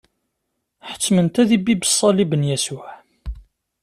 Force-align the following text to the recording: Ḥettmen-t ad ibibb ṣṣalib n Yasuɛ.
Ḥettmen-t 0.89 1.35
ad 1.41 1.49
ibibb 1.57 1.81
ṣṣalib 1.91 2.31
n 2.35 2.47
Yasuɛ. 2.49 2.89